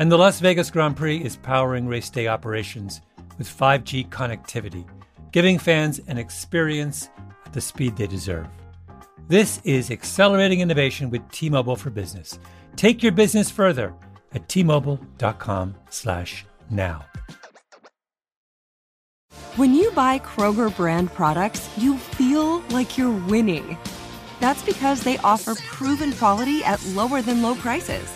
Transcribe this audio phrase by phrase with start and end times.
[0.00, 3.00] And the Las Vegas Grand Prix is powering race day operations
[3.36, 4.86] with 5G connectivity,
[5.32, 7.08] giving fans an experience
[7.44, 8.46] at the speed they deserve.
[9.26, 12.38] This is accelerating innovation with T-Mobile for Business.
[12.76, 13.92] Take your business further
[14.34, 17.04] at t-mobile.com/now.
[19.56, 23.76] When you buy Kroger brand products, you feel like you're winning.
[24.38, 28.08] That's because they offer proven quality at lower than low prices.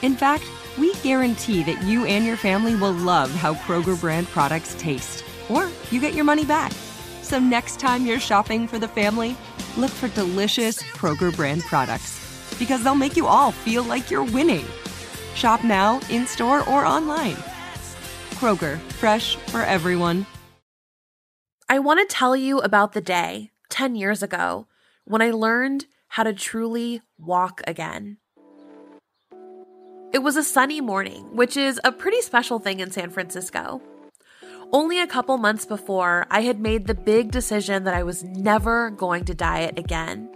[0.00, 0.44] In fact,
[0.78, 5.68] we guarantee that you and your family will love how Kroger brand products taste, or
[5.90, 6.72] you get your money back.
[7.22, 9.36] So next time you're shopping for the family,
[9.76, 14.64] look for delicious Kroger brand products because they'll make you all feel like you're winning.
[15.34, 17.36] Shop now, in store, or online.
[18.38, 20.26] Kroger, fresh for everyone.
[21.68, 24.66] I want to tell you about the day 10 years ago
[25.04, 28.18] when I learned how to truly walk again.
[30.10, 33.82] It was a sunny morning, which is a pretty special thing in San Francisco.
[34.72, 38.88] Only a couple months before, I had made the big decision that I was never
[38.88, 40.30] going to diet again.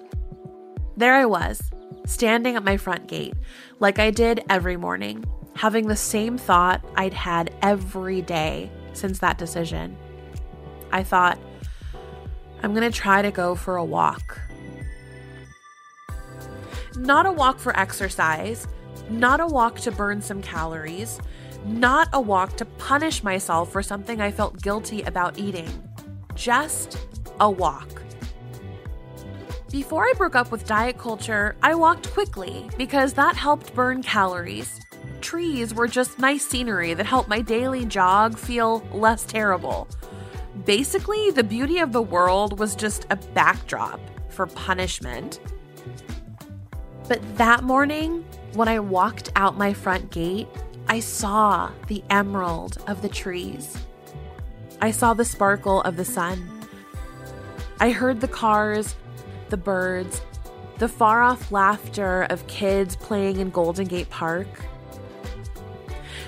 [0.99, 1.71] There I was,
[2.05, 3.33] standing at my front gate,
[3.81, 5.25] like I did every morning,
[5.57, 9.97] having the same thought I'd had every day since that decision.
[10.91, 11.39] I thought,
[12.63, 14.39] I'm going to try to go for a walk.
[16.95, 18.67] Not a walk for exercise
[19.19, 21.21] not a walk to burn some calories,
[21.65, 25.71] not a walk to punish myself for something I felt guilty about eating.
[26.35, 26.99] Just
[27.41, 28.03] a walk.
[29.71, 34.81] Before I broke up with diet culture, I walked quickly because that helped burn calories.
[35.21, 39.89] Trees were just nice scenery that helped my daily jog feel less terrible.
[40.67, 45.41] Basically, the beauty of the world was just a backdrop for punishment.
[47.09, 48.25] But that morning,
[48.55, 50.49] when I walked out my front gate,
[50.89, 53.79] I saw the emerald of the trees.
[54.81, 56.49] I saw the sparkle of the sun.
[57.81, 58.95] I heard the cars,
[59.49, 60.21] the birds,
[60.79, 64.49] the far off laughter of kids playing in Golden Gate Park.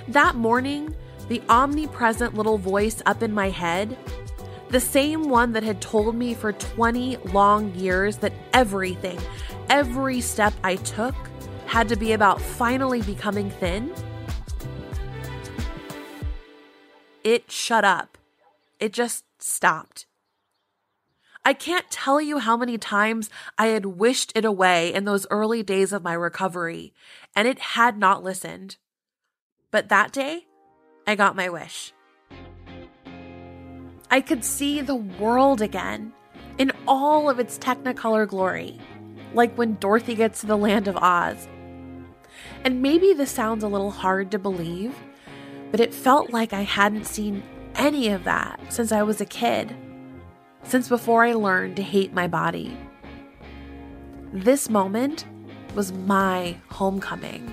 [0.09, 0.95] That morning,
[1.29, 3.99] the omnipresent little voice up in my head,
[4.69, 9.19] the same one that had told me for 20 long years that everything,
[9.69, 11.15] every step I took,
[11.67, 13.93] had to be about finally becoming thin,
[17.23, 18.19] it shut up.
[18.79, 20.07] It just stopped.
[21.45, 25.63] I can't tell you how many times I had wished it away in those early
[25.63, 26.95] days of my recovery,
[27.37, 28.77] and it had not listened.
[29.71, 30.47] But that day,
[31.07, 31.93] I got my wish.
[34.11, 36.13] I could see the world again
[36.57, 38.79] in all of its technicolor glory,
[39.35, 41.49] like when Dorothy gets to the land of Oz
[42.65, 44.95] and maybe this sounds a little hard to believe,
[45.71, 47.43] but it felt like I hadn't seen
[47.75, 49.75] any of that since I was a kid,
[50.63, 52.77] since before I learned to hate my body.
[54.33, 55.25] This moment
[55.75, 57.53] was my homecoming.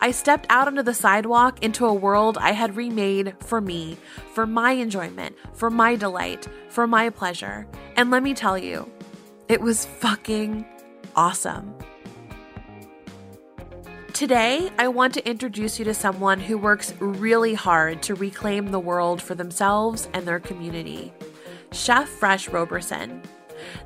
[0.00, 3.96] I stepped out onto the sidewalk into a world I had remade for me,
[4.34, 7.66] for my enjoyment, for my delight, for my pleasure.
[7.96, 8.90] And let me tell you,
[9.48, 10.66] it was fucking
[11.16, 11.74] awesome.
[14.14, 18.78] Today, I want to introduce you to someone who works really hard to reclaim the
[18.78, 21.12] world for themselves and their community
[21.72, 23.22] Chef Fresh Roberson.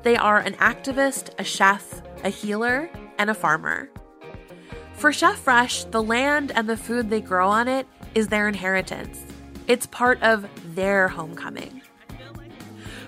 [0.02, 3.88] They are an activist, a chef, a healer, and a farmer.
[4.92, 9.24] For Chef Fresh, the land and the food they grow on it is their inheritance.
[9.66, 11.77] It's part of their homecoming.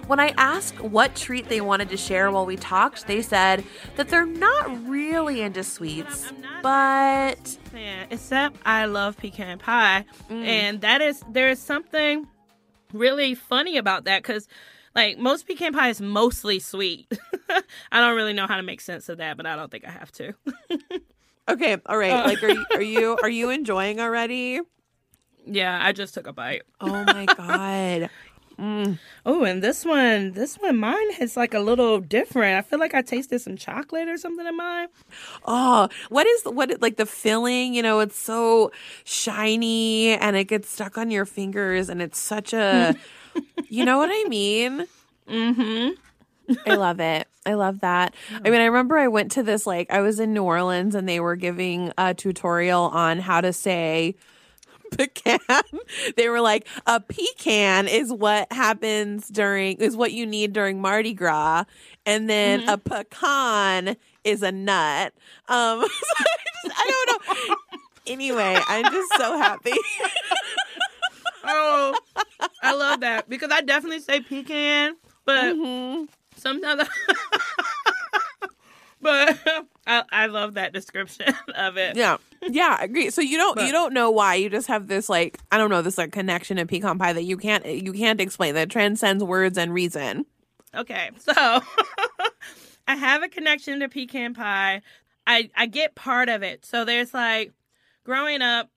[0.06, 3.64] When I asked what treat they wanted to share while we talked, they said
[3.96, 6.32] that they're not really into sweets,
[6.62, 10.44] but Yeah, except I love pecan pie, mm.
[10.44, 12.26] and that is there is something
[12.92, 14.48] really funny about that because
[14.94, 17.06] like most pecan pie is mostly sweet.
[17.92, 19.90] I don't really know how to make sense of that, but I don't think I
[19.90, 20.34] have to.
[21.48, 22.10] okay, all right.
[22.10, 22.24] Uh.
[22.24, 24.60] Like, are you are you are you enjoying already?
[25.46, 26.62] yeah, I just took a bite.
[26.80, 28.10] Oh my god.
[28.60, 32.58] Oh, and this one, this one, mine is like a little different.
[32.58, 34.88] I feel like I tasted some chocolate or something in mine.
[35.44, 37.74] Oh, what is what like the filling?
[37.74, 38.70] You know, it's so
[39.04, 42.94] shiny and it gets stuck on your fingers, and it's such a,
[43.68, 44.86] you know what I mean?
[45.28, 45.90] Mm-hmm.
[46.66, 47.28] I love it.
[47.46, 48.14] I love that.
[48.44, 51.08] I mean, I remember I went to this like I was in New Orleans and
[51.08, 54.16] they were giving a tutorial on how to say
[54.96, 55.38] pecan.
[56.16, 61.12] they were like, a pecan is what happens during is what you need during Mardi
[61.14, 61.64] Gras,
[62.06, 65.12] and then a pecan is a nut.
[65.48, 66.24] Um, so I,
[66.64, 67.08] just, I don't
[67.48, 67.56] know.
[68.06, 69.72] Anyway, I'm just so happy.
[71.42, 71.96] Oh,
[72.62, 76.04] I love that because I definitely say pecan, but Mm-hmm.
[76.36, 76.82] sometimes.
[79.00, 79.38] but
[79.90, 81.96] I, I love that description of it.
[81.96, 82.18] Yeah.
[82.42, 83.10] Yeah, I agree.
[83.10, 84.36] So you don't you don't know why.
[84.36, 87.24] You just have this like I don't know, this like connection to pecan pie that
[87.24, 90.24] you can't you can't explain that transcends words and reason.
[90.74, 91.32] Okay, so
[92.88, 94.82] I have a connection to pecan pie.
[95.26, 96.64] I I get part of it.
[96.64, 97.52] So there's like
[98.04, 98.70] growing up,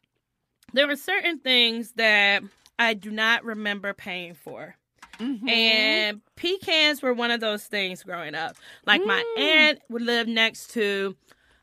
[0.73, 2.43] there were certain things that
[2.79, 4.75] I do not remember paying for.
[5.23, 5.49] Mm-hmm.
[5.49, 8.55] And pecans were one of those things growing up.
[8.85, 9.41] Like my mm.
[9.41, 11.15] aunt would live next to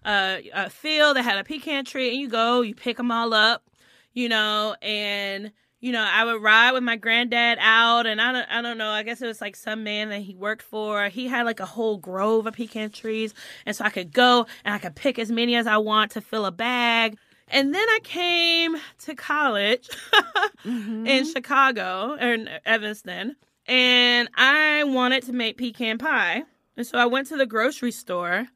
[0.05, 3.35] a, a field that had a pecan tree, and you go, you pick them all
[3.35, 3.65] up,
[4.13, 8.49] you know, and you know, I would ride with my granddad out, and I don't,
[8.51, 8.91] I don't know.
[8.91, 11.09] I guess it was like some man that he worked for.
[11.09, 13.33] He had like a whole grove of pecan trees,
[13.65, 16.21] and so I could go and I could pick as many as I want to
[16.21, 17.17] fill a bag.
[17.49, 19.89] And then I came to college
[20.65, 21.07] mm-hmm.
[21.07, 23.37] in Chicago or in Evanston,
[23.71, 26.43] and I wanted to make pecan pie.
[26.77, 28.49] And so I went to the grocery store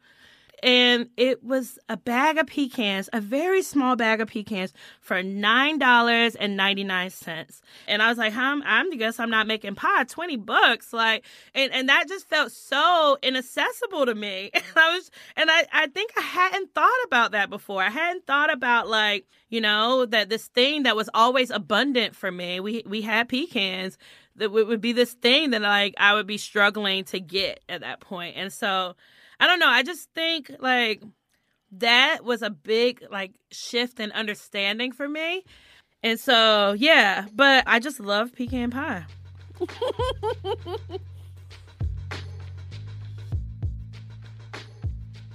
[0.64, 5.78] and it was a bag of pecans, a very small bag of pecans for nine
[5.78, 6.56] dollars and
[8.02, 11.88] I was like, "I'm, I'm guess I'm not making pie, twenty bucks." Like, and and
[11.90, 14.50] that just felt so inaccessible to me.
[14.64, 17.82] And I was, and I I think I hadn't thought about that before.
[17.82, 22.32] I hadn't thought about like, you know, that this thing that was always abundant for
[22.32, 22.58] me.
[22.60, 23.98] We we had pecans.
[24.36, 28.00] That would be this thing that like I would be struggling to get at that
[28.00, 28.36] point.
[28.36, 28.96] And so
[29.38, 29.68] I don't know.
[29.68, 31.02] I just think like
[31.72, 35.44] that was a big like shift in understanding for me.
[36.02, 39.06] And so, yeah, but I just love pecan pie.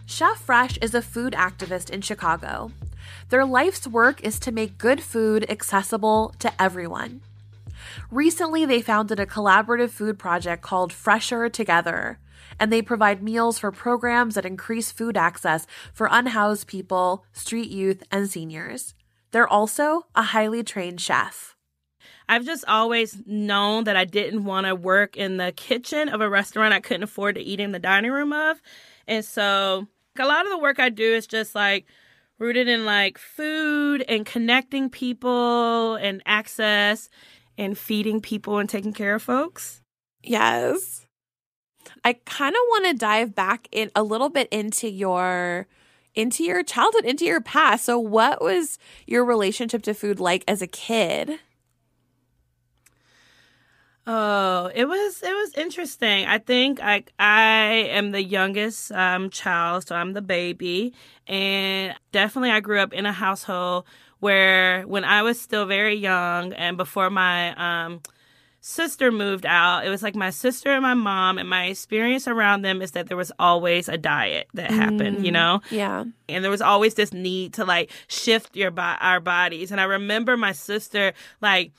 [0.05, 2.71] Chef Fresh is a food activist in Chicago.
[3.29, 7.21] Their life's work is to make good food accessible to everyone.
[8.11, 12.19] Recently, they founded a collaborative food project called Fresher Together,
[12.59, 18.03] and they provide meals for programs that increase food access for unhoused people, street youth,
[18.11, 18.93] and seniors.
[19.31, 21.55] They're also a highly trained chef.
[22.27, 26.29] I've just always known that I didn't want to work in the kitchen of a
[26.29, 28.61] restaurant I couldn't afford to eat in the dining room of.
[29.07, 29.87] And so
[30.17, 31.85] a lot of the work I do is just like
[32.37, 37.09] rooted in like food and connecting people and access
[37.59, 39.81] and feeding people and taking care of folks.
[40.23, 41.05] Yes.
[42.03, 45.67] I kind of want to dive back in a little bit into your
[46.15, 47.85] into your childhood, into your past.
[47.85, 51.39] So what was your relationship to food like as a kid?
[54.11, 56.25] Oh, it was it was interesting.
[56.25, 60.93] I think I I am the youngest um, child, so I'm the baby,
[61.27, 63.85] and definitely I grew up in a household
[64.19, 67.53] where when I was still very young and before my
[67.85, 68.01] um,
[68.61, 72.63] sister moved out, it was like my sister and my mom, and my experience around
[72.63, 76.05] them is that there was always a diet that happened, you know, Yeah.
[76.27, 79.71] and there was always this need to like shift your bo- our bodies.
[79.71, 81.73] And I remember my sister like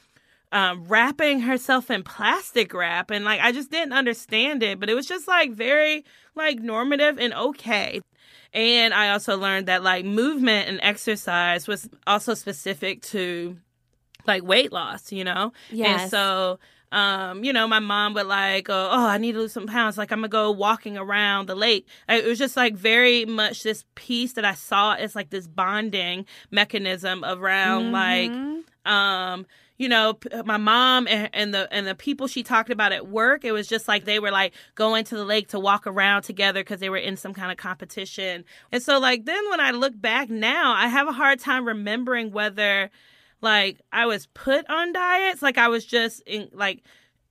[0.53, 4.95] um, wrapping herself in plastic wrap, and like I just didn't understand it, but it
[4.95, 6.05] was just like very
[6.35, 8.01] like normative and okay.
[8.53, 13.57] And I also learned that like movement and exercise was also specific to
[14.27, 15.53] like weight loss, you know?
[15.71, 16.11] And Yes.
[16.11, 16.59] so,
[16.93, 19.97] um, you know, my mom would like, uh, oh, I need to lose some pounds.
[19.97, 21.87] Like, I'm gonna go walking around the lake.
[22.09, 26.27] It was just like very much this piece that I saw as like this bonding
[26.51, 28.33] mechanism around like
[28.85, 29.47] Um,
[29.81, 33.47] you know, my mom and, and, the and the people she talked about at work,
[33.47, 36.61] it was just like they were like going to the lake to walk around together
[36.61, 38.45] because they were in some kind of competition.
[38.71, 42.31] And so like then when I look back now, I have a hard time remembering
[42.31, 42.91] whether
[43.41, 46.83] like I was put on diets, like I was just in like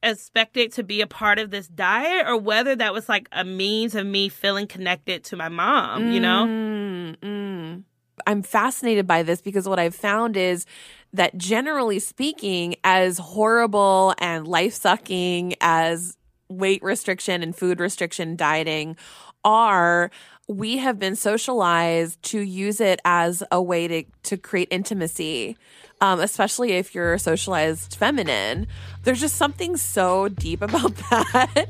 [0.01, 3.94] expected to be a part of this diet or whether that was like a means
[3.94, 6.48] of me feeling connected to my mom, you know?
[6.48, 7.84] Mm, mm.
[8.25, 10.65] I'm fascinated by this because what I've found is
[11.13, 16.18] that generally speaking, as horrible and life sucking as
[16.50, 18.96] weight restriction and food restriction dieting
[19.44, 20.12] are,
[20.48, 25.58] we have been socialized to use it as a way to, to create intimacy.
[26.01, 28.68] Um, especially if you're a socialized feminine.
[29.04, 31.68] There's just something so deep about that.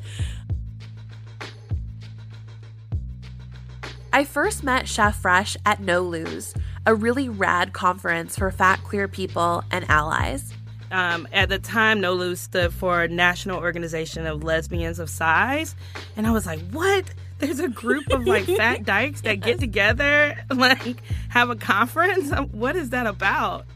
[4.14, 6.56] I first met Chef Fresh at NOLOSE,
[6.90, 10.52] a really rad conference for fat queer people and allies.
[10.92, 15.76] Um, at the time, NOLOSE stood for National Organization of Lesbians of Size.
[16.18, 17.06] And I was like, what?
[17.38, 22.32] There's a group of like fat dykes that get together, like have a conference?
[22.52, 23.68] What is that about?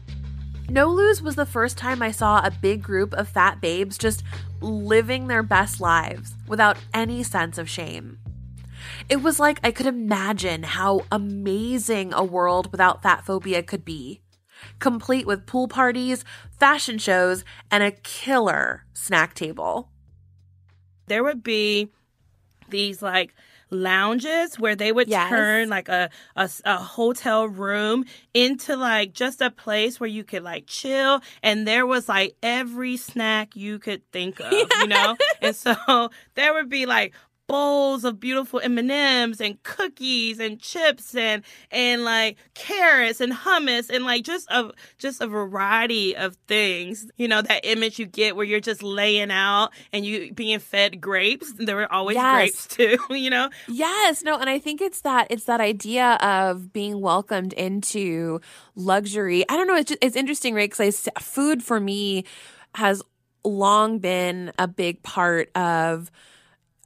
[0.66, 4.24] NOLOSE was the first time I saw a big group of fat babes just
[4.60, 8.18] living their best lives without any sense of shame.
[9.08, 14.20] It was like I could imagine how amazing a world without fat phobia could be,
[14.78, 16.24] complete with pool parties,
[16.58, 19.90] fashion shows, and a killer snack table.
[21.06, 21.90] There would be
[22.70, 23.34] these like
[23.70, 25.28] lounges where they would yes.
[25.28, 30.42] turn like a, a, a hotel room into like just a place where you could
[30.42, 35.56] like chill and there was like every snack you could think of you know and
[35.56, 37.12] so there would be like
[37.46, 44.04] bowls of beautiful M&Ms and cookies and chips and and like carrots and hummus and
[44.04, 47.10] like just a just a variety of things.
[47.16, 51.00] You know, that image you get where you're just laying out and you being fed
[51.00, 51.52] grapes.
[51.56, 52.34] There were always yes.
[52.34, 52.66] grapes
[53.08, 53.50] too, you know?
[53.68, 58.40] Yes, no, and I think it's that it's that idea of being welcomed into
[58.74, 59.48] luxury.
[59.48, 60.70] I don't know, it's just, it's interesting, right?
[60.70, 62.24] Cuz food for me
[62.74, 63.02] has
[63.44, 66.10] long been a big part of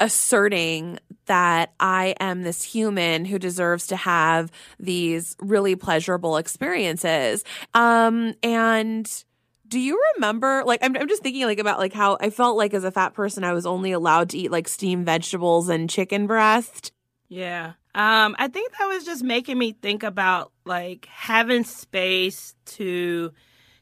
[0.01, 7.45] asserting that I am this human who deserves to have these really pleasurable experiences.
[7.75, 9.25] Um, and
[9.67, 12.73] do you remember like I'm, I'm just thinking like about like how I felt like
[12.75, 16.27] as a fat person I was only allowed to eat like steamed vegetables and chicken
[16.27, 16.93] breast.
[17.29, 17.75] Yeah.
[17.95, 23.33] Um, I think that was just making me think about like having space to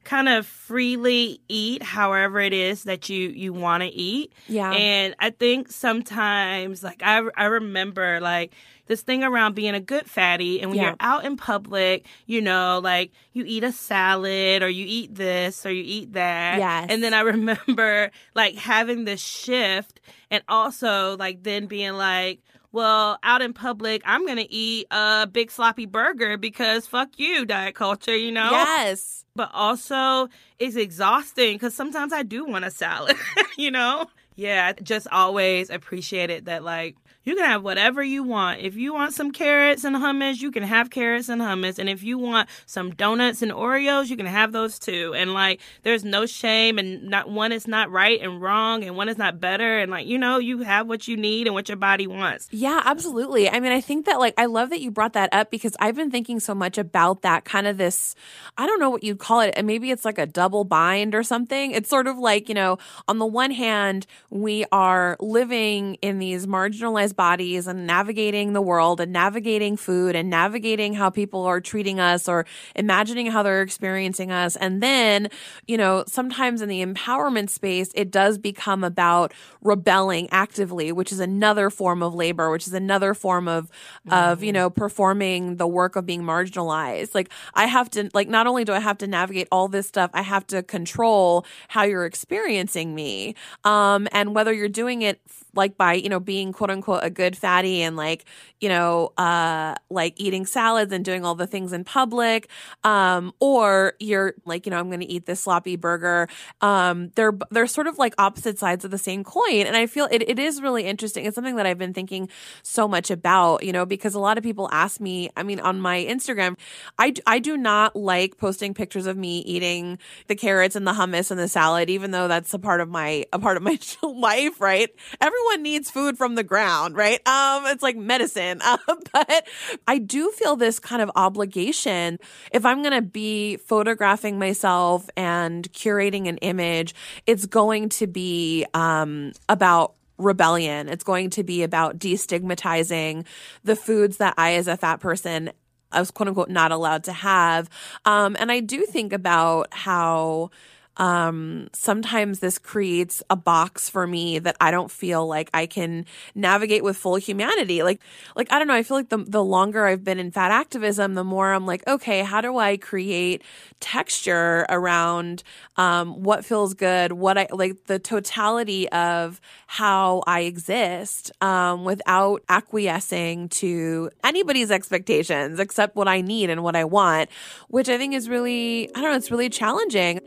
[0.06, 4.32] kind of freely eat however it is that you you want to eat.
[4.46, 4.70] Yeah.
[4.70, 8.52] And I think sometimes like I I remember like
[8.86, 10.84] this thing around being a good fatty and when yeah.
[10.84, 15.66] you're out in public, you know, like you eat a salad or you eat this
[15.66, 16.58] or you eat that.
[16.58, 16.86] Yes.
[16.88, 22.40] And then I remember like having this shift and also like then being like
[22.76, 27.46] well, out in public, I'm going to eat a big sloppy burger because fuck you,
[27.46, 28.50] diet culture, you know?
[28.50, 29.24] Yes.
[29.34, 30.28] But also,
[30.58, 33.16] it's exhausting because sometimes I do want a salad,
[33.56, 34.04] you know?
[34.34, 38.60] Yeah, I just always appreciated that, like, you can have whatever you want.
[38.60, 41.80] If you want some carrots and hummus, you can have carrots and hummus.
[41.80, 45.12] And if you want some donuts and Oreos, you can have those too.
[45.14, 49.08] And like, there's no shame, and not one is not right and wrong, and one
[49.08, 49.78] is not better.
[49.78, 52.48] And like, you know, you have what you need and what your body wants.
[52.52, 53.50] Yeah, absolutely.
[53.50, 55.96] I mean, I think that like, I love that you brought that up because I've
[55.96, 58.14] been thinking so much about that kind of this,
[58.56, 59.52] I don't know what you'd call it.
[59.56, 61.72] And maybe it's like a double bind or something.
[61.72, 62.78] It's sort of like, you know,
[63.08, 69.00] on the one hand, we are living in these marginalized bodies and navigating the world
[69.00, 74.30] and navigating food and navigating how people are treating us or imagining how they're experiencing
[74.30, 74.56] us.
[74.56, 75.28] And then,
[75.66, 79.32] you know, sometimes in the empowerment space, it does become about
[79.62, 83.70] rebelling actively, which is another form of labor, which is another form of,
[84.06, 84.12] mm-hmm.
[84.12, 84.54] of, you mm-hmm.
[84.54, 87.14] know, performing the work of being marginalized.
[87.14, 90.10] Like I have to, like, not only do I have to navigate all this stuff,
[90.14, 93.34] I have to control how you're experiencing me.
[93.64, 95.20] Um, and whether you're doing it
[95.54, 98.26] like by, you know, being quote unquote a good fatty and like,
[98.60, 102.50] you know, uh, like eating salads and doing all the things in public.
[102.84, 106.28] Um, or you're like, you know, I'm going to eat this sloppy burger.
[106.60, 109.66] Um, they're, they're sort of like opposite sides of the same coin.
[109.66, 111.24] And I feel it, it is really interesting.
[111.24, 112.28] It's something that I've been thinking
[112.62, 115.80] so much about, you know, because a lot of people ask me, I mean, on
[115.80, 116.58] my Instagram,
[116.98, 121.30] I, I do not like posting pictures of me eating the carrots and the hummus
[121.30, 124.60] and the salad, even though that's a part of my, a part of my life,
[124.60, 124.90] right?
[125.20, 127.26] Everyone everyone needs food from the ground, right?
[127.28, 128.60] Um, it's like medicine.
[128.66, 128.78] Uh,
[129.12, 129.46] but
[129.86, 132.18] I do feel this kind of obligation.
[132.52, 136.94] If I'm going to be photographing myself and curating an image,
[137.26, 140.88] it's going to be um, about rebellion.
[140.88, 143.24] It's going to be about destigmatizing
[143.62, 145.52] the foods that I, as a fat person,
[145.92, 147.70] I was quote unquote not allowed to have.
[148.04, 150.50] Um, and I do think about how
[150.96, 156.06] um, sometimes this creates a box for me that I don't feel like I can
[156.34, 157.82] navigate with full humanity.
[157.82, 158.00] Like,
[158.34, 158.74] like I don't know.
[158.74, 161.86] I feel like the the longer I've been in fat activism, the more I'm like,
[161.86, 163.42] okay, how do I create
[163.80, 165.42] texture around
[165.76, 172.42] um, what feels good, what I like, the totality of how I exist um, without
[172.48, 177.30] acquiescing to anybody's expectations except what I need and what I want,
[177.68, 180.20] which I think is really, I don't know, it's really challenging.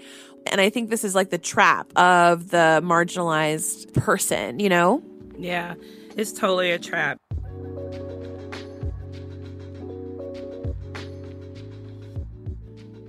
[0.48, 5.03] And I think this is like the trap of the marginalized person, you know?
[5.38, 5.75] Yeah,
[6.15, 7.19] it's totally a trap.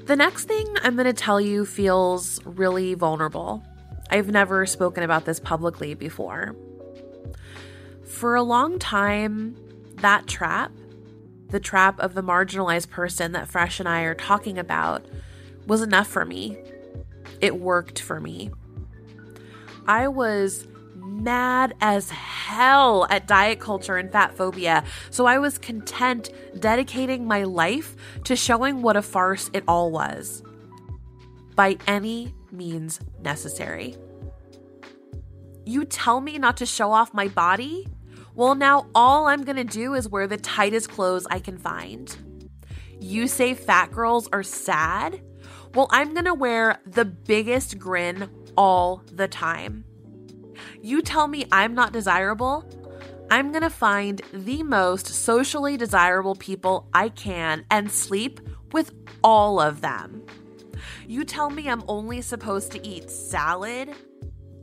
[0.05, 3.63] The next thing I'm going to tell you feels really vulnerable.
[4.11, 6.57] I've never spoken about this publicly before.
[8.05, 9.57] For a long time,
[9.99, 10.73] that trap,
[11.51, 15.05] the trap of the marginalized person that Fresh and I are talking about,
[15.67, 16.59] was enough for me
[17.41, 18.51] it worked for me.
[19.87, 26.31] I was mad as hell at diet culture and fat phobia, so I was content
[26.59, 30.43] dedicating my life to showing what a farce it all was.
[31.55, 33.97] By any means necessary.
[35.65, 37.87] You tell me not to show off my body?
[38.35, 42.17] Well, now all I'm gonna do is wear the tightest clothes I can find.
[43.01, 45.21] You say fat girls are sad?
[45.73, 49.85] Well, I'm gonna wear the biggest grin all the time.
[50.83, 52.65] You tell me I'm not desirable,
[53.31, 58.41] I'm gonna find the most socially desirable people I can and sleep
[58.73, 60.27] with all of them.
[61.07, 63.91] You tell me I'm only supposed to eat salad,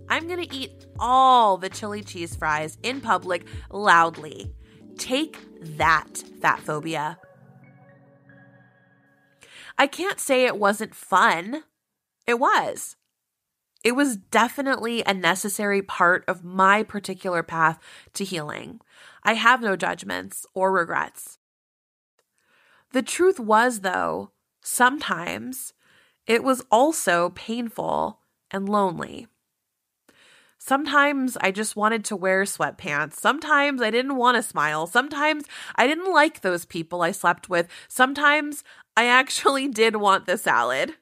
[0.09, 4.53] I'm gonna eat all the chili cheese fries in public loudly.
[4.97, 5.37] Take
[5.77, 7.17] that, fat phobia.
[9.77, 11.63] I can't say it wasn't fun.
[12.25, 12.95] It was.
[13.83, 17.79] It was definitely a necessary part of my particular path
[18.13, 18.81] to healing.
[19.23, 21.37] I have no judgments or regrets.
[22.91, 25.73] The truth was, though, sometimes
[26.25, 29.27] it was also painful and lonely.
[30.57, 33.13] Sometimes I just wanted to wear sweatpants.
[33.13, 34.87] Sometimes I didn't want to smile.
[34.87, 37.67] Sometimes I didn't like those people I slept with.
[37.87, 38.63] Sometimes
[38.97, 40.95] I actually did want the salad.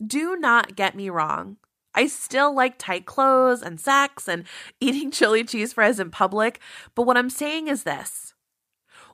[0.00, 1.56] Do not get me wrong.
[1.96, 4.44] I still like tight clothes and sex and
[4.80, 6.60] eating chili cheese fries in public,
[6.94, 8.34] but what I'm saying is this.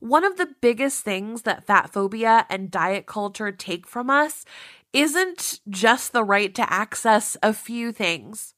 [0.00, 4.44] One of the biggest things that fat phobia and diet culture take from us
[4.92, 8.52] isn't just the right to access a few things.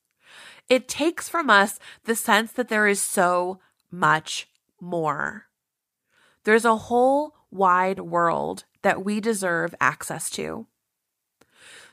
[0.69, 3.61] It takes from us the sense that there is so
[3.93, 4.49] much
[4.81, 5.45] more.
[6.43, 10.67] There's a whole wide world that we deserve access to.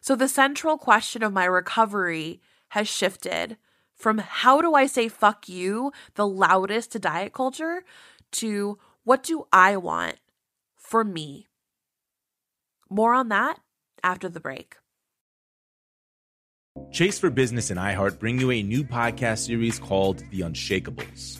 [0.02, 3.58] So the central question of my recovery has shifted
[3.96, 7.84] from how do I say fuck you the loudest to diet culture
[8.34, 10.18] to what do I want
[10.76, 11.48] for me?
[12.90, 13.60] More on that
[14.04, 14.76] after the break.
[16.92, 21.40] Chase for Business and iHeart bring you a new podcast series called The Unshakables.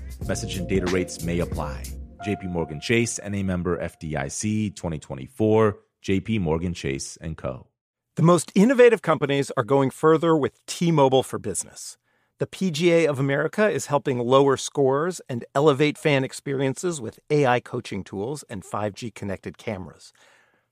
[0.27, 1.83] Message and data rates may apply.
[2.25, 7.67] JP Morgan Chase and a member FDIC 2024, JP Morgan Chase and Co.
[8.15, 11.97] The most innovative companies are going further with T-Mobile for Business.
[12.37, 18.03] The PGA of America is helping lower scores and elevate fan experiences with AI coaching
[18.03, 20.13] tools and 5G connected cameras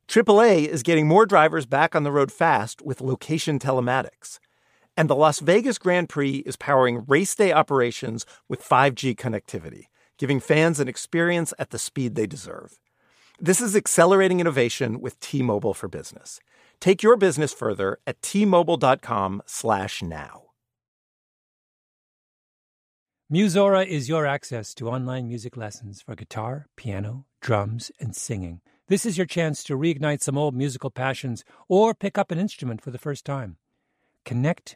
[0.10, 4.40] AAA is getting more drivers back on the road fast with location telematics.
[5.00, 9.84] And the Las Vegas Grand Prix is powering race day operations with 5G connectivity,
[10.18, 12.82] giving fans an experience at the speed they deserve.
[13.40, 16.42] This is accelerating innovation with T-Mobile for Business.
[16.82, 20.44] Take your business further at t-mobile.com/now.
[23.32, 28.60] Musora is your access to online music lessons for guitar, piano, drums, and singing.
[28.90, 32.82] This is your chance to reignite some old musical passions or pick up an instrument
[32.82, 33.56] for the first time.
[34.26, 34.76] Connect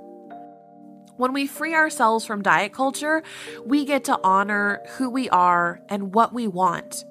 [1.17, 3.23] When we free ourselves from diet culture,
[3.65, 7.03] we get to honor who we are and what we want.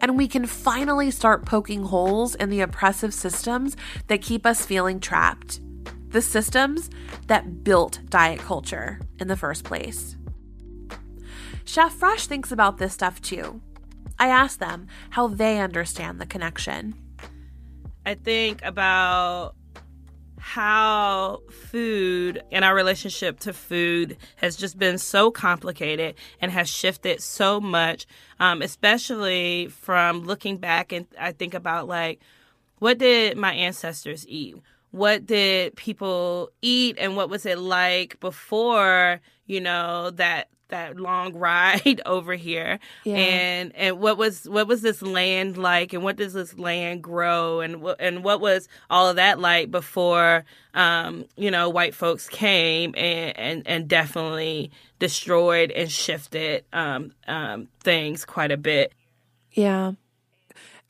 [0.00, 3.76] And we can finally start poking holes in the oppressive systems
[4.08, 5.60] that keep us feeling trapped.
[6.08, 6.90] The systems
[7.26, 10.16] that built diet culture in the first place.
[11.64, 13.60] Chef Fresh thinks about this stuff too.
[14.18, 16.94] I asked them how they understand the connection.
[18.06, 19.56] I think about
[20.46, 27.22] how food and our relationship to food has just been so complicated and has shifted
[27.22, 28.04] so much,
[28.38, 32.20] um, especially from looking back and I think about like,
[32.78, 34.56] what did my ancestors eat?
[34.90, 41.34] What did people eat and what was it like before, you know, that that long
[41.38, 42.78] ride over here.
[43.04, 43.16] Yeah.
[43.16, 47.60] and and what was what was this land like and what does this land grow
[47.60, 52.28] and what and what was all of that like before um, you know white folks
[52.28, 58.92] came and and, and definitely destroyed and shifted um, um, things quite a bit?
[59.52, 59.92] Yeah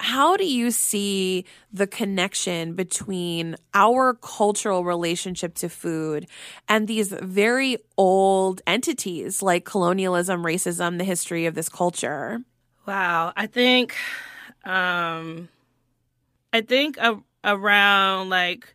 [0.01, 6.27] how do you see the connection between our cultural relationship to food
[6.69, 12.41] and these very old entities like colonialism, racism, the history of this culture?
[12.87, 13.97] Wow, I think,
[14.65, 15.49] um,
[16.53, 18.75] I think a- around like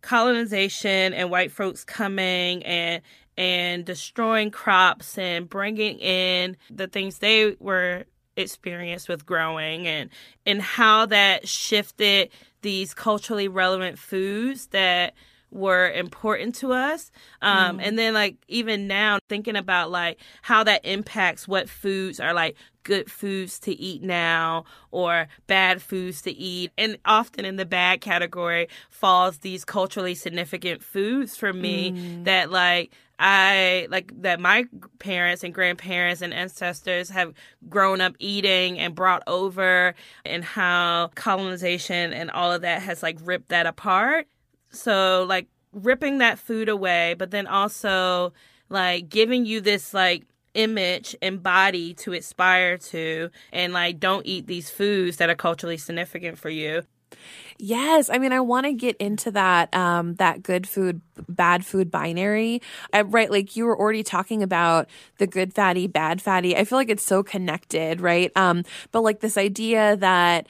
[0.00, 3.02] colonization and white folks coming and
[3.36, 8.04] and destroying crops and bringing in the things they were
[8.40, 10.10] experience with growing and
[10.46, 12.30] and how that shifted
[12.62, 15.14] these culturally relevant foods that
[15.50, 17.10] were important to us
[17.42, 17.86] um, mm.
[17.86, 22.56] and then like even now thinking about like how that impacts what foods are like
[22.82, 28.00] good foods to eat now or bad foods to eat and often in the bad
[28.00, 32.24] category falls these culturally significant foods for me mm.
[32.24, 32.90] that like
[33.22, 34.64] I like that my
[34.98, 37.34] parents and grandparents and ancestors have
[37.68, 43.18] grown up eating and brought over, and how colonization and all of that has like
[43.22, 44.26] ripped that apart.
[44.70, 48.32] So, like, ripping that food away, but then also
[48.68, 54.46] like giving you this like image and body to aspire to, and like, don't eat
[54.46, 56.82] these foods that are culturally significant for you.
[57.58, 61.90] Yes, I mean I want to get into that um that good food bad food
[61.90, 62.62] binary.
[62.92, 66.56] I, right like you were already talking about the good fatty bad fatty.
[66.56, 68.32] I feel like it's so connected, right?
[68.36, 70.46] Um but like this idea that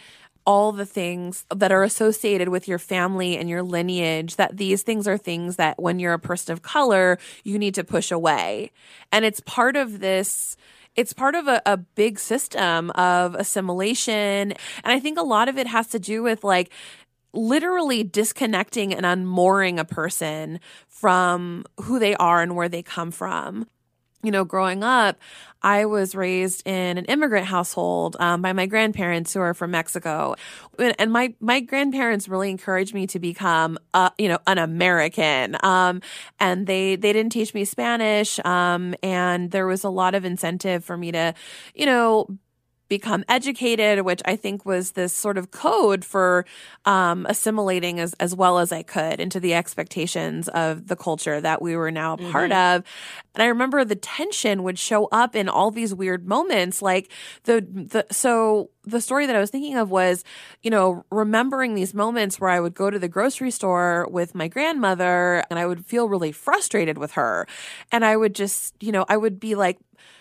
[0.50, 5.06] all the things that are associated with your family and your lineage that these things
[5.06, 8.72] are things that when you're a person of color you need to push away.
[9.12, 10.56] And it's part of this
[10.96, 14.52] it's part of a, a big system of assimilation.
[14.82, 16.72] And I think a lot of it has to do with like
[17.32, 20.58] literally disconnecting and unmooring a person
[20.88, 23.68] from who they are and where they come from
[24.22, 25.18] you know, growing up,
[25.62, 30.34] I was raised in an immigrant household um, by my grandparents who are from Mexico,
[30.78, 35.56] and my my grandparents really encouraged me to become, a, you know, an American.
[35.62, 36.00] Um,
[36.38, 40.84] and they they didn't teach me Spanish, um, and there was a lot of incentive
[40.84, 41.34] for me to,
[41.74, 42.26] you know,
[42.90, 46.44] become educated, which I think was this sort of code for
[46.84, 51.62] um, assimilating as, as well as I could into the expectations of the culture that
[51.62, 52.32] we were now a mm-hmm.
[52.32, 52.82] part of.
[53.34, 57.10] And I remember the tension would show up in all these weird moments, like
[57.44, 60.24] the the so the story that I was thinking of was,
[60.62, 64.48] you know, remembering these moments where I would go to the grocery store with my
[64.48, 67.46] grandmother and I would feel really frustrated with her.
[67.92, 69.78] And I would just, you know, I would be like,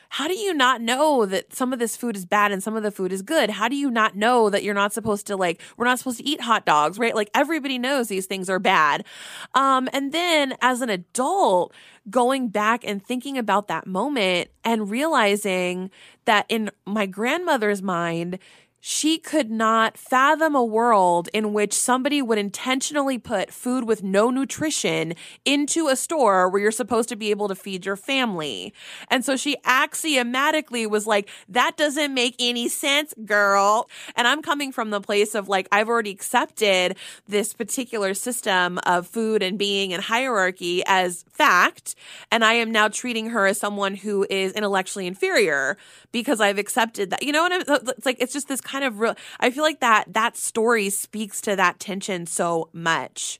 [0.09, 2.81] how do you not know that some of this food is bad and some of
[2.81, 3.51] the food is good?
[3.51, 6.27] How do you not know that you're not supposed to like we're not supposed to
[6.27, 7.15] eat hot dogs, right?
[7.15, 9.05] Like everybody knows these things are bad.
[9.53, 11.73] Um and then as an adult,
[12.09, 15.91] going back and thinking about that moment and realizing
[16.25, 18.39] that in my grandmother's mind,
[18.79, 24.29] she could not fathom a world in which somebody would intentionally put food with no
[24.29, 25.13] nutrition
[25.45, 28.73] into a store where you're supposed to be able to feed your family.
[29.09, 33.89] And so she axiomatically was like, that doesn't make any sense, girl.
[34.15, 39.07] And I'm coming from the place of like, I've already accepted this particular system of
[39.07, 41.95] food and being and hierarchy as fact.
[42.31, 45.77] And I am now treating her as someone who is intellectually inferior
[46.11, 47.23] because I've accepted that.
[47.23, 49.15] You know what it's like, it's just this kind of real.
[49.39, 53.39] I feel like that that story speaks to that tension so much.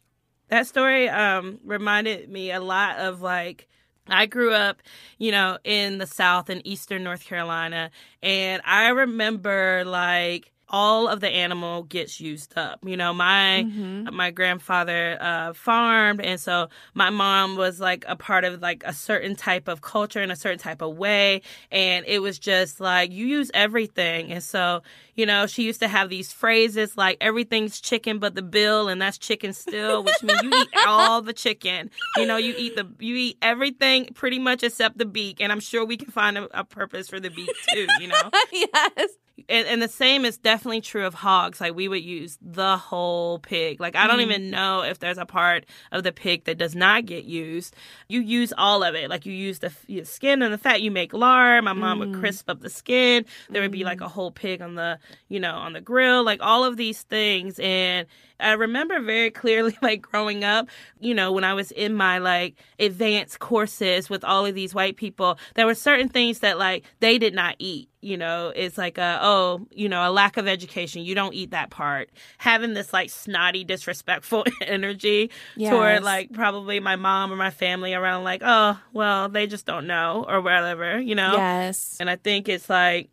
[0.50, 3.68] That story um, reminded me a lot of like
[4.08, 4.82] I grew up,
[5.20, 7.92] you know, in the South in Eastern North Carolina,
[8.24, 12.80] and I remember like all of the animal gets used up.
[12.86, 14.16] You know, my mm-hmm.
[14.16, 18.94] my grandfather uh, farmed, and so my mom was like a part of like a
[18.94, 23.12] certain type of culture in a certain type of way, and it was just like
[23.12, 24.82] you use everything, and so
[25.16, 29.02] you know she used to have these phrases like everything's chicken but the bill, and
[29.02, 31.90] that's chicken still, which means you eat all the chicken.
[32.18, 35.60] You know, you eat the you eat everything pretty much except the beak, and I'm
[35.60, 37.88] sure we can find a, a purpose for the beak too.
[38.00, 39.10] You know, yes
[39.48, 41.62] and, and, the same is definitely true of hogs.
[41.62, 43.80] Like we would use the whole pig.
[43.80, 44.24] Like I don't mm.
[44.24, 47.76] even know if there's a part of the pig that does not get used.
[48.08, 49.10] You use all of it.
[49.10, 49.72] Like you use the
[50.04, 50.82] skin and the fat.
[50.82, 51.64] You make lard.
[51.64, 52.12] My mom mm.
[52.12, 53.26] would crisp up the skin.
[53.50, 54.12] There would be like a mm.
[54.12, 56.24] whole pig on the you know on the grill.
[56.24, 58.08] Like all of these things and
[58.40, 62.56] I remember very clearly, like growing up, you know, when I was in my like
[62.80, 67.18] advanced courses with all of these white people, there were certain things that like they
[67.18, 67.90] did not eat.
[68.02, 71.04] You know, it's like a, oh, you know, a lack of education.
[71.04, 72.10] You don't eat that part.
[72.38, 75.72] Having this like snotty, disrespectful energy yes.
[75.72, 79.86] toward like probably my mom or my family around like, oh, well, they just don't
[79.86, 81.34] know or whatever, you know?
[81.36, 81.98] Yes.
[82.00, 83.10] And I think it's like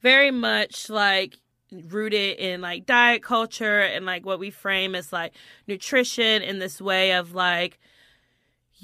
[0.00, 1.38] very much like
[1.88, 5.32] rooted in like diet culture and like what we frame as like
[5.66, 7.78] nutrition in this way of like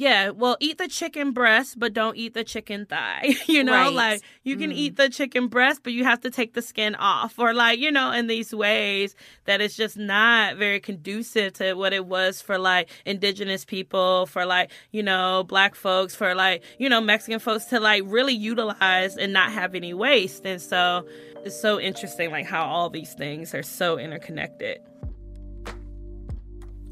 [0.01, 3.35] yeah, well, eat the chicken breast, but don't eat the chicken thigh.
[3.47, 3.93] you know, right.
[3.93, 4.75] like you can mm.
[4.75, 7.93] eat the chicken breast, but you have to take the skin off, or like, you
[7.93, 12.57] know, in these ways that it's just not very conducive to what it was for
[12.57, 17.67] like indigenous people, for like, you know, black folks, for like, you know, Mexican folks
[17.67, 20.47] to like really utilize and not have any waste.
[20.47, 21.07] And so
[21.45, 24.81] it's so interesting, like how all these things are so interconnected.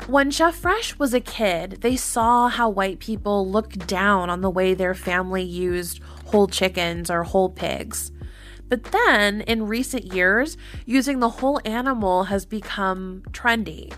[0.07, 4.51] When Chef Fresh was a kid, they saw how white people looked down on the
[4.51, 8.11] way their family used whole chickens or whole pigs.
[8.69, 10.57] But then, in recent years,
[10.87, 13.93] using the whole animal has become trendy.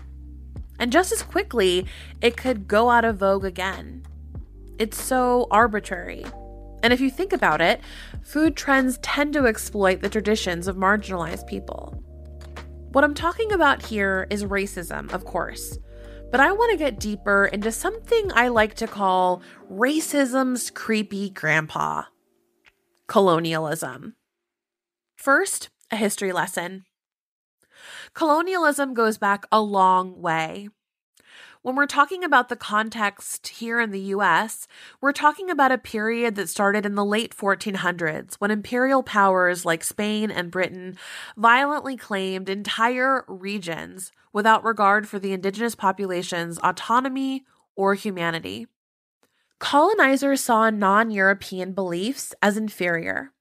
[0.79, 1.85] And just as quickly,
[2.21, 4.03] it could go out of vogue again.
[4.79, 6.25] It's so arbitrary.
[6.83, 7.81] And if you think about it,
[8.23, 12.01] food trends tend to exploit the traditions of marginalized people.
[12.91, 15.77] What I'm talking about here is racism, of course.
[16.31, 22.03] But I want to get deeper into something I like to call racism's creepy grandpa
[23.07, 24.15] colonialism.
[25.17, 26.85] First, a history lesson.
[28.13, 30.69] Colonialism goes back a long way.
[31.63, 34.67] When we're talking about the context here in the US,
[34.99, 39.83] we're talking about a period that started in the late 1400s when imperial powers like
[39.83, 40.97] Spain and Britain
[41.37, 47.45] violently claimed entire regions without regard for the indigenous population's autonomy
[47.75, 48.65] or humanity.
[49.59, 53.33] Colonizers saw non European beliefs as inferior.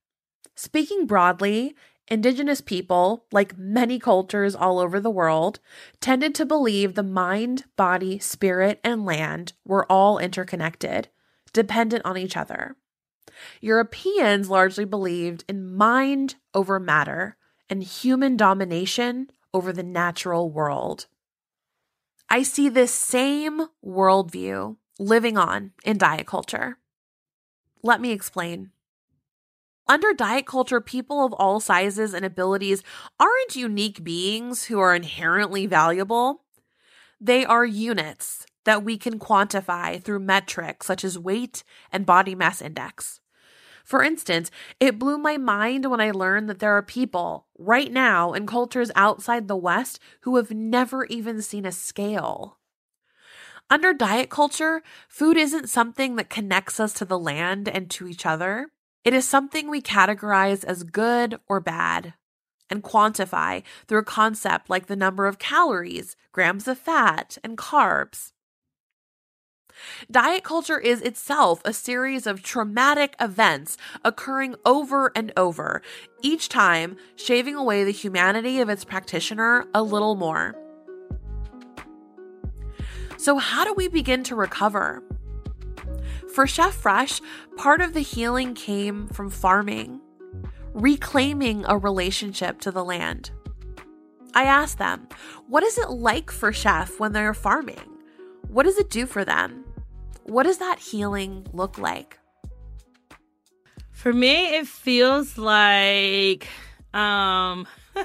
[0.55, 1.75] Speaking broadly,
[2.11, 5.61] Indigenous people, like many cultures all over the world,
[6.01, 11.09] tended to believe the mind, body, spirit, and land were all interconnected,
[11.53, 12.75] dependent on each other.
[13.61, 17.37] Europeans largely believed in mind over matter
[17.69, 21.07] and human domination over the natural world.
[22.29, 26.79] I see this same worldview living on in diet culture.
[27.83, 28.71] Let me explain.
[29.91, 32.85] Under diet culture, people of all sizes and abilities
[33.19, 36.45] aren't unique beings who are inherently valuable.
[37.21, 42.63] They are units that we can quantify through metrics such as weight and body mass
[42.63, 43.19] index.
[43.85, 48.33] For instance, it blew my mind when I learned that there are people right now
[48.33, 52.59] in cultures outside the West who have never even seen a scale.
[53.69, 58.25] Under diet culture, food isn't something that connects us to the land and to each
[58.25, 58.71] other.
[59.05, 62.15] It is something we categorize as good or bad
[62.69, 68.33] and quantify through a concept like the number of calories, grams of fat, and carbs.
[70.11, 75.81] Diet culture is itself a series of traumatic events occurring over and over,
[76.21, 80.55] each time shaving away the humanity of its practitioner a little more.
[83.17, 85.03] So, how do we begin to recover?
[86.35, 87.21] For Chef Fresh,
[87.57, 90.01] part of the healing came from farming,
[90.73, 93.33] reclaiming a relationship to the land.
[94.33, 95.09] I asked them,
[95.49, 97.81] what is it like for Chef when they're farming?
[98.47, 99.65] What does it do for them?
[100.23, 102.19] What does that healing look like?
[103.91, 106.47] For me, it feels like
[106.95, 107.67] um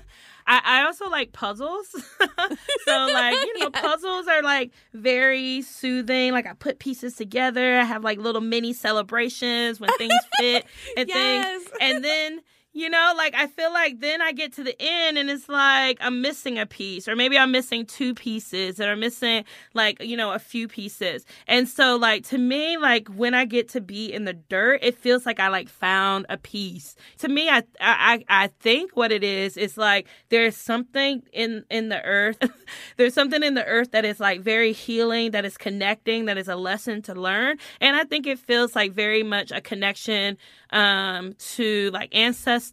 [0.48, 1.88] I, I also like puzzles.
[2.86, 6.32] so like, you know, puzzles are like very soothing.
[6.32, 7.80] Like I put pieces together.
[7.80, 10.66] I have like little mini celebrations when things fit
[10.98, 11.64] and Yes.
[11.64, 11.78] things.
[11.82, 12.42] And then
[12.76, 15.98] you know, like I feel like then I get to the end and it's like
[16.02, 20.18] I'm missing a piece, or maybe I'm missing two pieces, or I'm missing like, you
[20.18, 21.26] know, a few pieces.
[21.48, 24.98] And so, like, to me, like when I get to be in the dirt, it
[24.98, 26.98] feels like I like found a piece.
[27.20, 31.88] To me, I I I think what it is is like there's something in in
[31.88, 32.40] the earth.
[32.98, 36.50] there's something in the earth that is like very healing, that is connecting, that is
[36.50, 37.58] a lesson to learn.
[37.80, 40.38] And I think it feels like very much a connection
[40.72, 42.65] um to like ancestors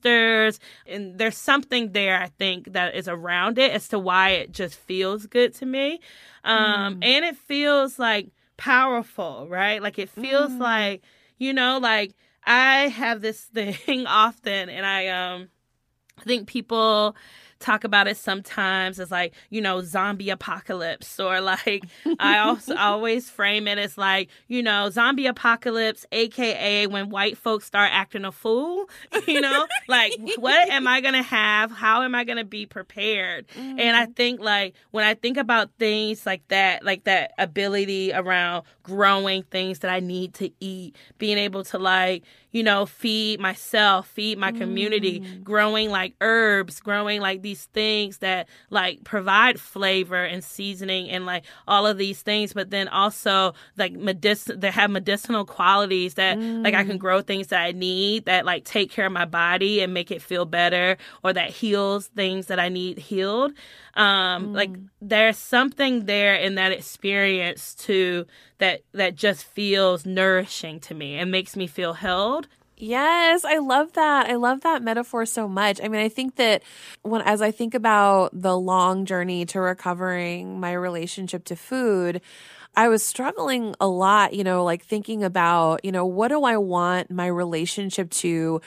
[0.87, 4.75] and there's something there i think that is around it as to why it just
[4.77, 6.01] feels good to me.
[6.45, 9.83] Um and it feels like powerful right?
[9.83, 11.03] Like it feels like
[11.39, 15.49] you know like i have this thing often and i um
[16.19, 17.17] I think people
[17.63, 21.85] talk about it sometimes as like, you know, zombie apocalypse or like
[22.19, 27.65] I also always frame it as like, you know, zombie apocalypse aka when white folks
[27.65, 28.89] start acting a fool,
[29.27, 29.67] you know?
[29.89, 31.71] like what am I to have?
[31.71, 33.47] How am I to be prepared?
[33.57, 34.13] And I mm-hmm.
[34.13, 39.81] think like when I think about things like that, like that ability around growing things
[39.81, 44.53] that I need to eat, being able to like, you know, feed myself, feed my
[44.53, 45.43] community, mm.
[45.43, 51.45] growing like herbs, growing like these things that like provide flavor and seasoning and like
[51.67, 56.75] all of these things, but then also like medic- that have medicinal qualities that like
[56.75, 57.01] I can mm.
[57.01, 60.21] grow things that I need that like take care of my body and make it
[60.21, 63.53] feel better or that heals things that I need healed.
[63.95, 64.89] Um, like mm.
[65.01, 68.27] there's something there in that experience too
[68.59, 72.42] that that just feels nourishing to me and makes me feel held.
[72.77, 74.29] Yes, I love that.
[74.29, 75.81] I love that metaphor so much.
[75.83, 76.63] I mean, I think that
[77.03, 82.21] when as I think about the long journey to recovering my relationship to food,
[82.75, 86.57] I was struggling a lot, you know, like thinking about, you know, what do I
[86.57, 88.61] want my relationship to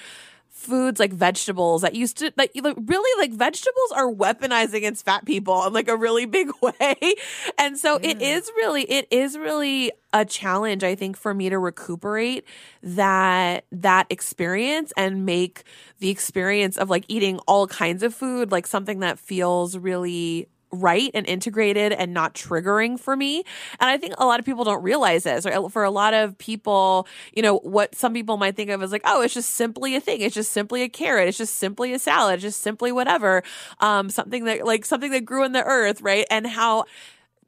[0.66, 5.26] foods like vegetables that used to like like, really like vegetables are weaponized against fat
[5.26, 7.16] people in like a really big way.
[7.58, 8.22] And so it mm.
[8.22, 12.46] is really it is really a challenge i think for me to recuperate
[12.82, 15.64] that that experience and make
[16.00, 21.12] the experience of like eating all kinds of food like something that feels really right
[21.14, 23.44] and integrated and not triggering for me.
[23.80, 25.46] And I think a lot of people don't realize this.
[25.46, 25.72] Right?
[25.72, 29.02] For a lot of people, you know, what some people might think of as like,
[29.06, 30.22] oh, it's just simply a thing.
[30.22, 31.28] It's just simply a carrot.
[31.28, 32.36] It's just simply a salad.
[32.36, 33.44] It's just simply whatever.
[33.80, 36.26] Um, something that like something that grew in the earth, right?
[36.30, 36.86] And how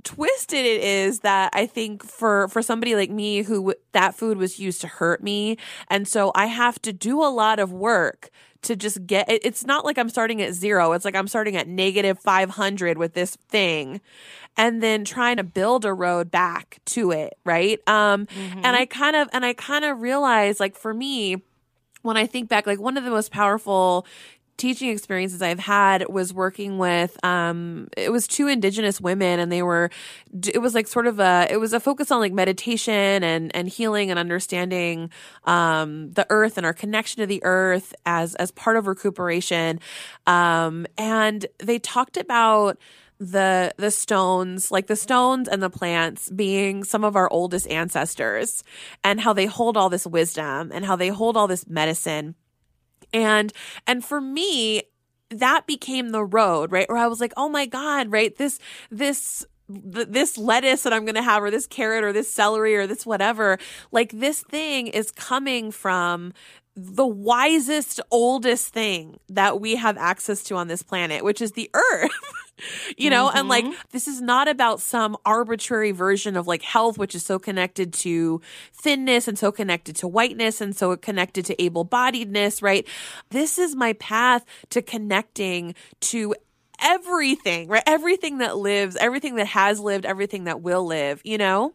[0.08, 4.58] twisted it is that I think for for somebody like me who that food was
[4.58, 5.58] used to hurt me.
[5.90, 8.30] And so I have to do a lot of work
[8.62, 11.56] to just get it, it's not like I'm starting at 0 it's like I'm starting
[11.56, 14.02] at negative 500 with this thing
[14.56, 17.80] and then trying to build a road back to it right?
[17.88, 18.28] Um
[18.64, 21.38] and I kind of and I kind of realize like for me
[22.02, 24.08] when I think back like one of the most powerful
[24.58, 29.62] teaching experiences I've had was working with um it was two indigenous women and they
[29.62, 29.92] were
[30.48, 33.70] it was like sort of a it was a focus on like meditation and and
[33.70, 35.12] healing and understanding
[35.46, 39.80] um the earth and our connection to the earth as as part of recuperation.
[40.26, 42.78] Um and they talked about
[43.20, 48.64] the the stones like the stones and the plants being some of our oldest ancestors
[49.04, 52.36] and how they hold all this wisdom and how they hold all this medicine
[53.14, 53.54] And
[53.86, 54.84] and for me,
[55.30, 56.88] that became the road, right?
[56.90, 58.36] Where I was like, "Oh my god, right?
[58.36, 62.76] This this this lettuce that I'm going to have, or this carrot, or this celery,
[62.78, 63.58] or this whatever,
[63.92, 66.34] like this thing is coming from
[66.78, 71.72] the wisest, oldest thing that we have access to on this planet, which is the
[71.74, 72.12] earth.
[72.98, 73.38] you know, mm-hmm.
[73.38, 73.82] and like mm-hmm.
[73.92, 78.40] this is not about some arbitrary version of like health, which is so connected to
[78.74, 82.88] thinness and so connected to whiteness and so connected to able bodiedness, right?
[83.32, 86.36] This is my path to connecting to
[86.80, 87.84] everything, right?
[87.88, 91.74] Everything that lives, everything that has lived, everything that will live, you know?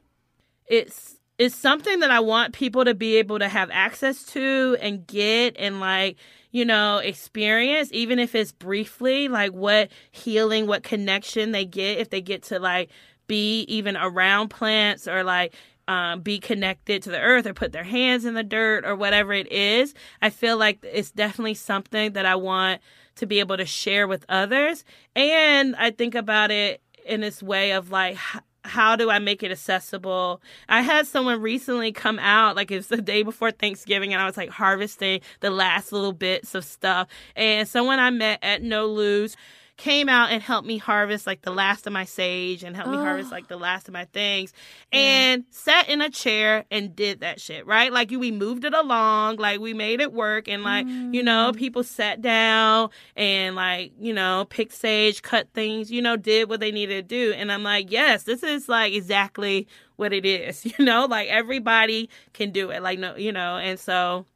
[0.67, 5.07] It's it's something that I want people to be able to have access to and
[5.07, 6.17] get and like,
[6.51, 12.11] you know, experience, even if it's briefly, like what healing, what connection they get if
[12.11, 12.91] they get to like
[13.27, 15.55] be even around plants or like
[15.89, 19.33] um, be connected to the earth or put their hands in the dirt or whatever
[19.33, 19.95] it is.
[20.21, 22.81] I feel like it's definitely something that I want
[23.17, 24.85] to be able to share with others.
[25.17, 28.17] And I think about it in this way of like,
[28.65, 30.41] how do I make it accessible?
[30.69, 34.27] I had someone recently come out, like it was the day before Thanksgiving, and I
[34.27, 37.09] was like harvesting the last little bits of stuff.
[37.37, 39.37] And someone I met at NOLOSE
[39.77, 42.93] came out and helped me harvest like the last of my sage and helped oh.
[42.93, 44.53] me harvest like the last of my things
[44.93, 47.93] and sat in a chair and did that shit, right?
[47.93, 51.15] Like we moved it along, like we made it work and like, mm.
[51.15, 51.57] you know, mm.
[51.57, 56.61] people sat down and like, you know, picked sage, cut things, you know, did what
[56.61, 57.33] they needed to do.
[57.33, 59.67] And I'm like, yes, this is like exactly
[59.97, 62.83] what it is, you know, like everybody can do it.
[62.83, 64.27] Like no, you know, and so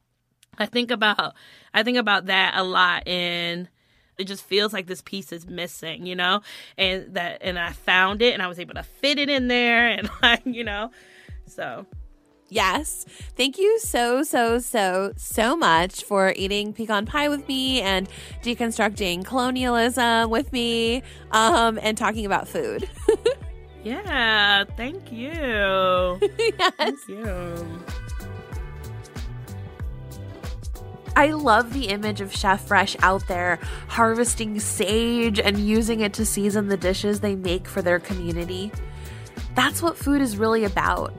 [0.57, 1.35] I think about
[1.73, 3.69] I think about that a lot in
[4.17, 6.41] it just feels like this piece is missing, you know?
[6.77, 9.87] And that and I found it and I was able to fit it in there
[9.87, 10.91] and like, you know.
[11.45, 11.85] So
[12.49, 13.05] Yes.
[13.35, 18.07] Thank you so, so, so, so much for eating pecan pie with me and
[18.41, 22.89] deconstructing colonialism with me um, and talking about food.
[23.83, 24.63] yeah.
[24.77, 25.29] Thank you.
[26.39, 26.73] yes.
[26.77, 27.83] Thank you.
[31.17, 33.57] I love the image of Chef Fresh out there
[33.87, 38.71] harvesting sage and using it to season the dishes they make for their community.
[39.55, 41.11] That's what food is really about.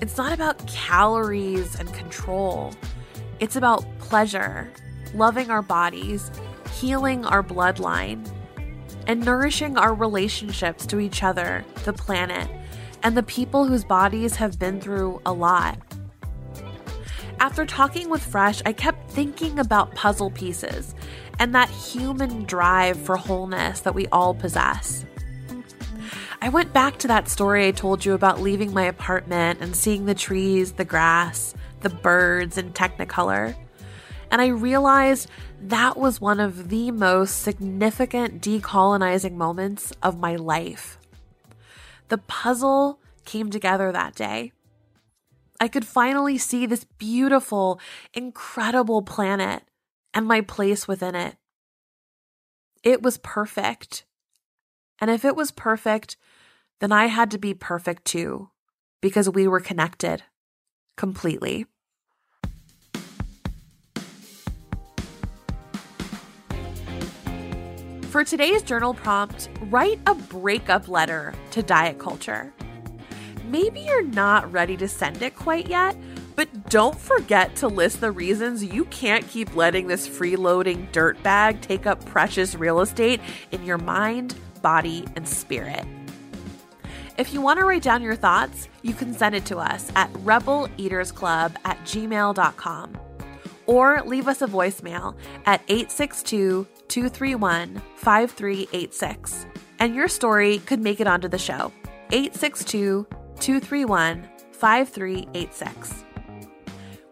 [0.00, 2.72] It's not about calories and control,
[3.40, 4.72] it's about pleasure,
[5.12, 6.30] loving our bodies,
[6.72, 8.26] healing our bloodline,
[9.06, 12.48] and nourishing our relationships to each other, the planet,
[13.02, 15.78] and the people whose bodies have been through a lot.
[17.42, 20.94] After talking with Fresh, I kept thinking about puzzle pieces
[21.40, 25.04] and that human drive for wholeness that we all possess.
[26.40, 30.06] I went back to that story I told you about leaving my apartment and seeing
[30.06, 33.56] the trees, the grass, the birds in Technicolor.
[34.30, 35.28] And I realized
[35.62, 40.96] that was one of the most significant decolonizing moments of my life.
[42.06, 44.52] The puzzle came together that day.
[45.62, 47.78] I could finally see this beautiful,
[48.12, 49.62] incredible planet
[50.12, 51.36] and my place within it.
[52.82, 54.04] It was perfect.
[55.00, 56.16] And if it was perfect,
[56.80, 58.50] then I had to be perfect too,
[59.00, 60.24] because we were connected
[60.96, 61.66] completely.
[68.10, 72.52] For today's journal prompt, write a breakup letter to diet culture
[73.52, 75.94] maybe you're not ready to send it quite yet,
[76.34, 81.86] but don't forget to list the reasons you can't keep letting this freeloading dirtbag take
[81.86, 83.20] up precious real estate
[83.52, 85.84] in your mind, body, and spirit.
[87.18, 90.10] If you want to write down your thoughts, you can send it to us at
[90.14, 92.98] rebeleatersclub at gmail.com
[93.66, 99.46] or leave us a voicemail at 862 231 5386.
[99.78, 101.70] And your story could make it onto the show.
[102.12, 103.06] 862
[103.42, 106.04] 231 5386.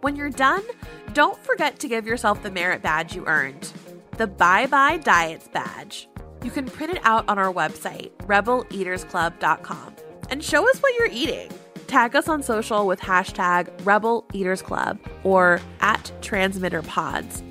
[0.00, 0.62] When you're done,
[1.12, 3.72] don't forget to give yourself the merit badge you earned
[4.16, 6.08] the Bye Bye Diets badge.
[6.44, 9.96] You can print it out on our website, rebeleatersclub.com,
[10.28, 11.50] and show us what you're eating.
[11.86, 17.42] Tag us on social with hashtag Rebel Eaters Club or at Transmitter Pods.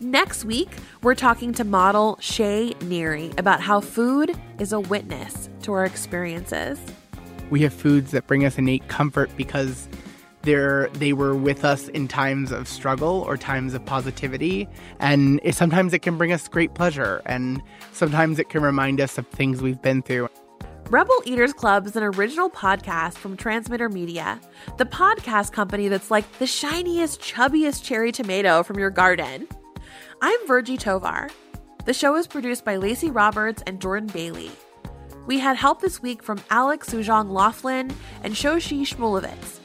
[0.00, 0.70] Next week,
[1.02, 6.78] we're talking to model Shay Neary about how food is a witness to our experiences
[7.50, 9.88] we have foods that bring us innate comfort because
[10.42, 14.66] they're they were with us in times of struggle or times of positivity
[14.98, 19.18] and it, sometimes it can bring us great pleasure and sometimes it can remind us
[19.18, 20.28] of things we've been through
[20.88, 24.40] Rebel Eaters Club is an original podcast from Transmitter Media,
[24.76, 29.46] the podcast company that's like the shiniest, chubbiest cherry tomato from your garden.
[30.20, 31.30] I'm Virgie Tovar.
[31.84, 34.50] The show is produced by Lacey Roberts and Jordan Bailey.
[35.26, 37.92] We had help this week from Alex Sujong Laughlin
[38.22, 39.58] and Shoshi Shmulevitz.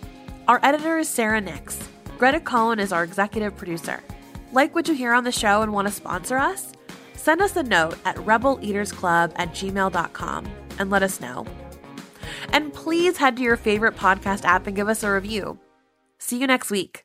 [0.47, 1.79] Our editor is Sarah Nix.
[2.17, 4.03] Greta Cohen is our executive producer.
[4.51, 6.71] Like what you hear on the show and want to sponsor us?
[7.15, 10.47] Send us a note at rebeleatersclub at gmail.com
[10.77, 11.45] and let us know.
[12.51, 15.59] And please head to your favorite podcast app and give us a review.
[16.19, 17.04] See you next week.